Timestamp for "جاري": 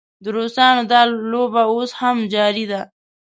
2.33-2.65